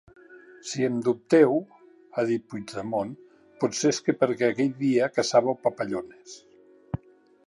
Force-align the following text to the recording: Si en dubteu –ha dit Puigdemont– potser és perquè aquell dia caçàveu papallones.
Si 0.67 0.85
en 0.85 0.95
dubteu 1.07 1.51
–ha 1.67 2.23
dit 2.31 2.47
Puigdemont– 2.53 3.13
potser 3.65 3.93
és 3.97 4.01
perquè 4.23 4.49
aquell 4.49 4.73
dia 4.83 5.11
caçàveu 5.19 5.59
papallones. 5.67 6.35